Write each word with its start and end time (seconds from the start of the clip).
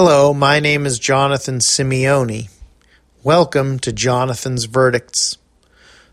Hello, 0.00 0.32
my 0.32 0.60
name 0.60 0.86
is 0.86 1.00
Jonathan 1.00 1.58
Simeone. 1.58 2.48
Welcome 3.24 3.80
to 3.80 3.92
Jonathan's 3.92 4.66
Verdicts. 4.66 5.38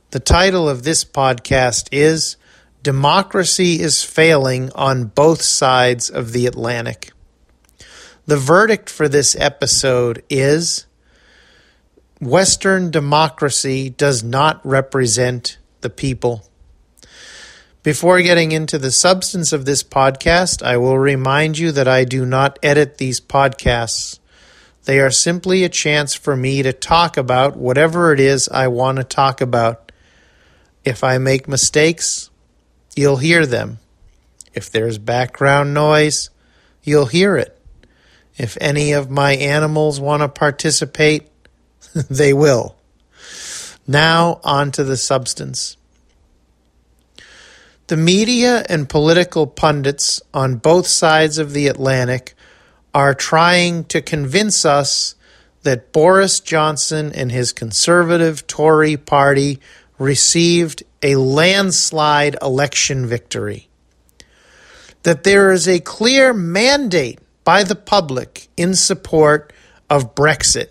The 0.10 0.20
title 0.20 0.68
of 0.68 0.82
this 0.82 1.06
podcast 1.06 1.90
is 1.92 2.36
Democracy 2.82 3.80
is 3.80 4.04
Failing 4.04 4.72
on 4.74 5.06
Both 5.06 5.44
Sides 5.44 6.10
of 6.10 6.32
the 6.32 6.48
Atlantic. 6.48 7.12
The 8.26 8.38
verdict 8.38 8.90
for 8.90 9.08
this 9.08 9.36
episode 9.36 10.24
is 10.32 10.88
Western 12.20 12.90
democracy 12.90 13.92
does 13.92 14.24
not 14.24 14.66
represent 14.66 15.60
the 15.82 15.92
people. 15.92 16.50
Before 17.86 18.20
getting 18.20 18.52
into 18.52 18.80
the 18.80 18.90
substance 18.90 19.54
of 19.54 19.66
this 19.66 19.84
podcast, 19.84 20.64
I 20.64 20.76
will 20.78 20.98
remind 20.98 21.60
you 21.60 21.72
that 21.72 21.88
I 21.88 22.04
do 22.04 22.26
not 22.26 22.58
edit 22.64 22.98
these 22.98 23.22
podcasts. 23.22 24.18
They 24.86 25.00
are 25.00 25.12
simply 25.12 25.64
a 25.64 25.70
chance 25.70 26.16
for 26.16 26.36
me 26.36 26.64
to 26.64 26.74
talk 26.74 27.16
about 27.16 27.56
whatever 27.56 28.12
it 28.12 28.20
is 28.20 28.50
I 28.50 28.70
want 28.70 28.98
to 28.98 29.04
talk 29.04 29.40
about. 29.40 29.92
If 30.84 31.04
I 31.04 31.20
make 31.20 31.48
mistakes, 31.48 32.32
you'll 32.96 33.18
hear 33.18 33.46
them. 33.46 33.78
If 34.56 34.72
there's 34.72 34.98
background 34.98 35.76
noise, 35.76 36.32
you'll 36.82 37.06
hear 37.06 37.38
it. 37.38 37.56
If 38.36 38.58
any 38.60 38.94
of 38.94 39.12
my 39.12 39.34
animals 39.34 40.00
want 40.00 40.24
to 40.24 40.28
participate, 40.28 41.30
they 41.94 42.34
will. 42.34 42.78
Now, 43.86 44.40
on 44.44 44.72
to 44.72 44.84
the 44.84 44.98
substance. 44.98 45.78
The 47.88 47.98
media 47.98 48.66
and 48.68 48.90
political 48.90 49.46
pundits 49.46 50.20
on 50.34 50.56
both 50.56 50.88
sides 50.88 51.38
of 51.38 51.54
the 51.54 51.68
Atlantic 51.68 52.34
are 52.96 53.14
trying 53.14 53.84
to 53.86 54.02
convince 54.02 54.66
us 54.66 55.14
that 55.62 55.92
Boris 55.92 56.40
Johnson 56.40 57.12
and 57.14 57.32
his 57.32 57.52
conservative 57.52 58.48
Tory 58.48 58.98
party 58.98 59.60
received 60.00 60.82
a 61.04 61.16
landslide 61.16 62.36
election 62.42 63.06
victory. 63.06 63.70
That 65.04 65.24
there 65.24 65.52
is 65.52 65.68
a 65.68 65.80
clear 65.80 66.34
mandate 66.34 67.20
by 67.44 67.64
the 67.64 67.76
public 67.76 68.48
in 68.58 68.74
support 68.74 69.54
of 69.92 70.16
Brexit 70.16 70.70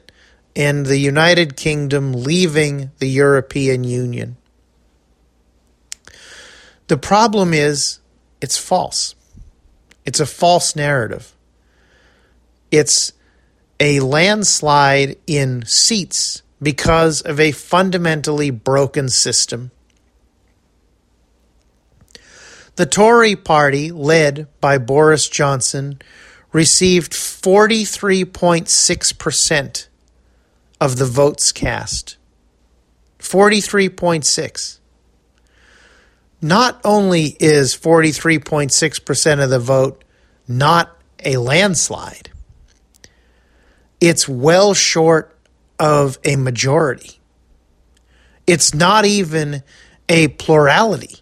and 0.56 0.87
the 0.87 0.99
United 0.99 1.56
Kingdom 1.56 2.12
leaving 2.12 2.91
the 2.99 3.09
European 3.09 3.84
Union. 3.84 4.37
The 6.89 6.97
problem 6.97 7.55
is 7.55 8.01
it's 8.41 8.59
false. 8.59 9.15
It's 10.05 10.19
a 10.21 10.27
false 10.27 10.77
narrative. 10.77 11.35
It's 12.71 13.13
a 13.81 13.99
landslide 14.01 15.17
in 15.27 15.65
seats 15.65 16.43
because 16.61 17.23
of 17.23 17.41
a 17.41 17.53
fundamentally 17.53 18.51
broken 18.51 19.09
system. 19.09 19.71
The 22.77 22.85
Tory 22.87 23.37
party, 23.37 23.93
led 23.93 24.49
by 24.61 24.79
Boris 24.79 25.29
Johnson, 25.29 26.01
received 26.53 27.12
43.6% 27.12 29.87
of 30.81 30.97
the 30.97 31.07
votes 31.07 31.53
cast. 31.53 32.17
43.6 33.21 34.79
not 36.45 36.78
only 36.84 37.39
is 37.41 37.75
43.6% 37.75 39.42
of 39.42 39.48
the 39.48 39.59
vote 39.59 40.05
not 40.47 40.95
a 41.25 41.39
landslide, 41.39 42.31
it's 43.98 44.28
well 44.28 44.75
short 44.75 45.34
of 45.78 46.19
a 46.22 46.37
majority. 46.37 47.19
It's 48.47 48.75
not 48.75 49.06
even 49.06 49.62
a 50.06 50.28
plurality. 50.28 51.16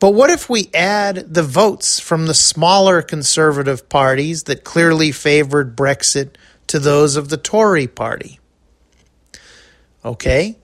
But 0.00 0.10
what 0.10 0.30
if 0.30 0.50
we 0.50 0.70
add 0.74 1.32
the 1.32 1.44
votes 1.44 2.00
from 2.00 2.26
the 2.26 2.34
smaller 2.34 3.00
conservative 3.00 3.88
parties 3.88 4.42
that 4.44 4.64
clearly 4.64 5.12
favored 5.12 5.76
Brexit 5.76 6.30
to 6.66 6.80
those 6.80 7.14
of 7.14 7.28
the 7.28 7.36
Tory 7.36 7.86
party? 7.86 8.40
Okay, 10.04 10.56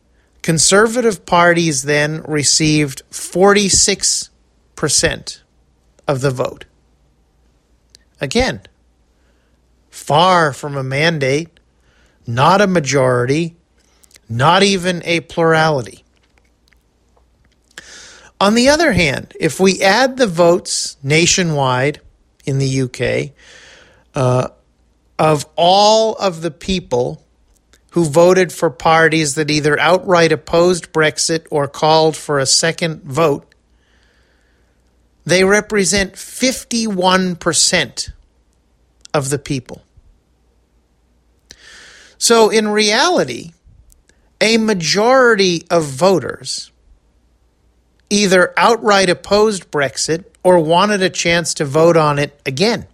Conservative 0.44 1.25
parties 1.25 1.84
then 1.84 2.22
received 2.25 3.03
46% 3.10 4.28
of 6.06 6.21
the 6.21 6.31
vote. 6.31 6.66
Again, 8.21 8.60
far 9.88 10.53
from 10.53 10.77
a 10.77 10.83
mandate, 10.83 11.49
not 12.27 12.60
a 12.60 12.66
majority, 12.66 13.56
not 14.28 14.62
even 14.62 15.00
a 15.06 15.21
plurality. 15.21 16.04
On 18.38 18.53
the 18.53 18.69
other 18.69 18.93
hand, 18.93 19.33
if 19.41 19.59
we 19.59 19.81
add 19.81 20.19
the 20.19 20.27
votes 20.27 20.99
nationwide 21.03 22.03
in 22.44 22.59
the 22.59 22.83
UK 22.83 23.31
uh, 24.15 24.49
of 25.19 25.47
all 25.56 26.16
of 26.16 26.43
the 26.43 26.50
people 26.50 27.23
who 27.94 28.05
voted 28.05 28.53
for 28.53 28.69
parties 28.71 29.37
that 29.37 29.49
either 29.53 29.78
outright 29.78 30.32
opposed 30.32 30.93
Brexit 30.93 31.47
or 31.49 31.69
called 31.69 32.16
for 32.16 32.41
a 32.41 32.47
second 32.47 33.05
vote, 33.05 33.55
they 35.25 35.44
represent 35.44 36.15
51% 36.15 38.10
of 39.15 39.31
the 39.31 39.38
people. 39.38 39.84
So, 42.19 42.50
in 42.50 42.66
reality, 42.66 43.53
a 44.41 44.56
majority 44.59 45.65
of 45.71 45.84
voters 45.84 46.72
either 48.10 48.53
outright 48.56 49.09
opposed 49.09 49.71
Brexit 49.71 50.25
or 50.43 50.59
wanted 50.59 51.00
a 51.00 51.10
chance 51.10 51.54
to 51.54 51.65
vote 51.65 51.97
on 51.97 52.19
it 52.19 52.41
again. 52.44 52.88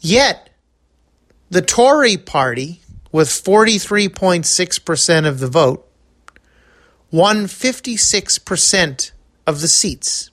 Yet, 0.00 0.47
the 1.50 1.62
Tory 1.62 2.16
party, 2.16 2.80
with 3.10 3.28
43.6% 3.28 5.26
of 5.26 5.40
the 5.40 5.48
vote, 5.48 5.88
won 7.10 7.46
56% 7.46 9.10
of 9.46 9.60
the 9.60 9.68
seats. 9.68 10.30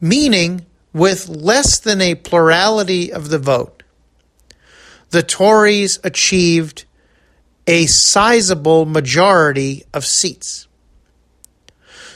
Meaning, 0.00 0.66
with 0.92 1.28
less 1.28 1.78
than 1.78 2.00
a 2.00 2.14
plurality 2.14 3.12
of 3.12 3.30
the 3.30 3.38
vote, 3.38 3.82
the 5.10 5.22
Tories 5.22 5.98
achieved 6.04 6.84
a 7.66 7.86
sizable 7.86 8.84
majority 8.84 9.84
of 9.94 10.04
seats. 10.04 10.68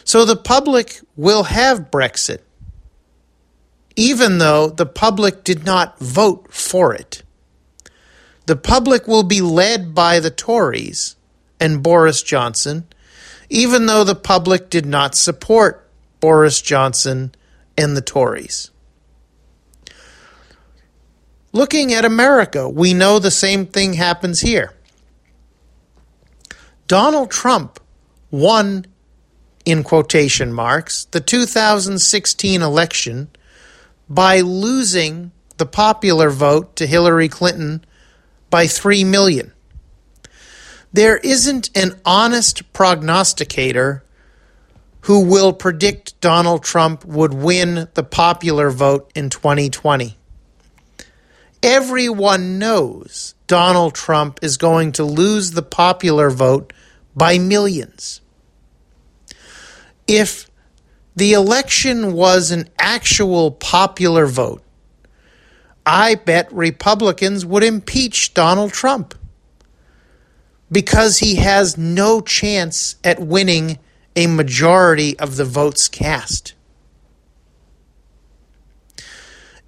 So 0.05 0.25
the 0.25 0.37
public 0.37 1.01
will 1.17 1.45
have 1.45 1.91
Brexit 1.91 2.41
even 3.99 4.39
though 4.39 4.69
the 4.69 4.87
public 4.87 5.43
did 5.43 5.67
not 5.67 5.99
vote 5.99 6.55
for 6.55 6.95
it. 6.95 7.25
The 8.47 8.55
public 8.55 9.09
will 9.09 9.25
be 9.25 9.41
led 9.41 9.93
by 9.93 10.21
the 10.21 10.31
Tories 10.31 11.17
and 11.59 11.83
Boris 11.83 12.23
Johnson, 12.23 12.87
even 13.51 13.87
though 13.87 14.05
the 14.05 14.15
public 14.15 14.71
did 14.71 14.87
not 14.87 15.17
support 15.17 15.91
Boris 16.21 16.63
Johnson 16.63 17.35
and 17.77 17.97
the 17.97 18.01
Tories. 18.01 18.71
Looking 21.53 21.93
at 21.93 22.05
America, 22.05 22.69
we 22.69 22.95
know 22.95 23.19
the 23.19 23.33
same 23.33 23.67
thing 23.67 23.95
happens 23.95 24.43
here. 24.43 24.75
Donald 26.87 27.33
Trump 27.33 27.81
won, 28.31 28.87
in 29.65 29.83
quotation 29.83 30.53
marks, 30.53 31.07
the 31.07 31.21
2016 31.21 32.63
election 32.63 33.29
by 34.09 34.41
losing 34.41 35.33
the 35.59 35.67
popular 35.67 36.31
vote 36.31 36.77
to 36.77 36.87
Hillary 36.87 37.29
Clinton 37.29 37.85
by 38.51 38.67
3 38.67 39.05
million. 39.05 39.53
There 40.93 41.19
isn't 41.19 41.71
an 41.77 42.01
honest 42.05 42.73
prognosticator 42.73 44.05
who 45.03 45.25
will 45.25 45.53
predict 45.53 46.21
Donald 46.21 46.63
Trump 46.63 47.05
would 47.05 47.35
win 47.35 47.89
the 47.95 48.03
popular 48.03 48.71
vote 48.71 49.11
in 49.15 49.31
2020. 49.31 50.17
Everyone 51.63 52.59
knows 52.59 53.35
Donald 53.47 53.95
Trump 53.95 54.39
is 54.43 54.57
going 54.57 54.93
to 54.93 55.05
lose 55.05 55.53
the 55.53 55.63
popular 55.63 56.31
vote 56.31 56.73
by 57.17 57.39
millions. 57.39 58.21
If 60.07 60.48
the 61.19 61.33
election 61.33 62.13
was 62.13 62.53
an 62.53 62.69
actual 62.79 63.51
popular 63.51 64.27
vote, 64.27 64.63
I 65.85 66.15
bet 66.15 66.53
Republicans 66.53 67.45
would 67.45 67.65
impeach 67.65 68.35
Donald 68.35 68.73
Trump 68.73 69.17
because 70.71 71.19
he 71.19 71.37
has 71.37 71.77
no 71.77 72.21
chance 72.21 72.97
at 73.03 73.19
winning 73.19 73.79
a 74.15 74.29
majority 74.29 75.19
of 75.19 75.35
the 75.37 75.45
votes 75.45 75.89
cast. 75.89 76.55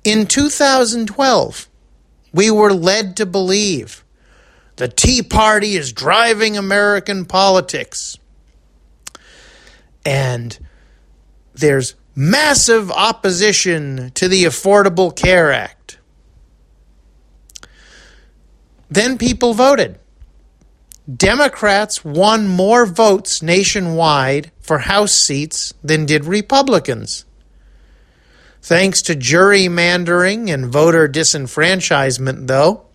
In 0.04 0.26
2012, 0.26 1.68
we 2.32 2.50
were 2.50 2.72
led 2.72 3.16
to 3.16 3.26
believe 3.26 4.04
the 4.76 4.86
Tea 4.86 5.22
Party 5.22 5.74
is 5.74 5.92
driving 5.92 6.56
American 6.56 7.24
politics. 7.24 8.18
And 10.06 10.56
there's 11.60 11.94
massive 12.14 12.90
opposition 12.90 14.10
to 14.14 14.28
the 14.28 14.44
Affordable 14.44 15.14
Care 15.14 15.52
Act. 15.52 15.98
Then 18.90 19.18
people 19.18 19.54
voted. 19.54 19.98
Democrats 21.16 22.04
won 22.04 22.46
more 22.46 22.86
votes 22.86 23.42
nationwide 23.42 24.50
for 24.60 24.80
House 24.80 25.14
seats 25.14 25.72
than 25.82 26.06
did 26.06 26.24
Republicans. 26.24 27.24
Thanks 28.62 29.00
to 29.02 29.14
gerrymandering 29.14 30.52
and 30.52 30.66
voter 30.66 31.08
disenfranchisement, 31.08 32.46
though, 32.46 32.86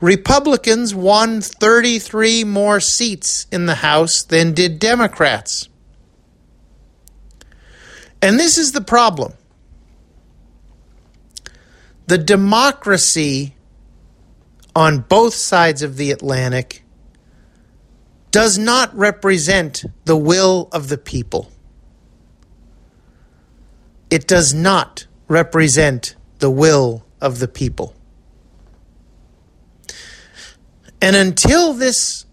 Republicans 0.00 0.94
won 0.94 1.40
33 1.40 2.44
more 2.44 2.80
seats 2.80 3.46
in 3.52 3.66
the 3.66 3.76
House 3.76 4.22
than 4.22 4.54
did 4.54 4.78
Democrats. 4.78 5.68
And 8.20 8.38
this 8.38 8.58
is 8.58 8.72
the 8.72 8.80
problem. 8.80 9.32
The 12.06 12.18
democracy 12.18 13.54
on 14.74 15.00
both 15.00 15.34
sides 15.34 15.82
of 15.82 15.96
the 15.96 16.10
Atlantic 16.10 16.82
does 18.30 18.58
not 18.58 18.94
represent 18.96 19.84
the 20.04 20.16
will 20.16 20.68
of 20.72 20.88
the 20.88 20.98
people. 20.98 21.50
It 24.10 24.26
does 24.26 24.54
not 24.54 25.06
represent 25.28 26.14
the 26.38 26.50
will 26.50 27.04
of 27.20 27.40
the 27.40 27.48
people. 27.48 27.94
And 31.00 31.14
until 31.14 31.72
this 31.72 32.26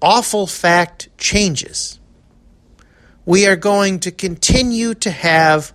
awful 0.00 0.46
fact 0.46 1.08
changes, 1.18 1.97
we 3.28 3.46
are 3.46 3.56
going 3.56 4.00
to 4.00 4.10
continue 4.10 4.94
to 4.94 5.10
have 5.10 5.74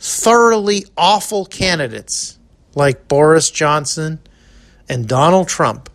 thoroughly 0.00 0.84
awful 0.96 1.46
candidates 1.46 2.40
like 2.74 3.06
Boris 3.06 3.52
Johnson 3.52 4.18
and 4.88 5.06
Donald 5.06 5.46
Trump 5.46 5.88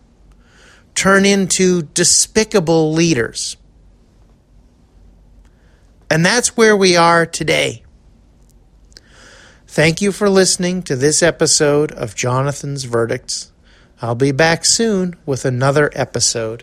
turn 0.94 1.26
into 1.26 1.82
despicable 1.82 2.94
leaders. 2.94 3.58
And 6.08 6.24
that's 6.24 6.56
where 6.56 6.74
we 6.74 6.96
are 6.96 7.26
today. 7.26 7.84
Thank 9.66 10.00
you 10.00 10.10
for 10.10 10.30
listening 10.30 10.82
to 10.84 10.96
this 10.96 11.22
episode 11.22 11.92
of 11.92 12.14
Jonathan's 12.14 12.84
Verdicts. 12.84 13.52
I'll 14.00 14.14
be 14.14 14.32
back 14.32 14.64
soon 14.64 15.16
with 15.26 15.44
another 15.44 15.90
episode. 15.92 16.62